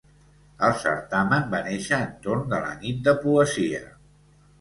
El 0.67 0.71
certamen 0.83 1.43
va 1.51 1.59
néixer 1.67 1.99
entorn 2.05 2.47
de 2.55 2.63
la 2.63 2.71
Nit 2.79 3.05
de 3.09 3.13
poesia. 3.27 3.83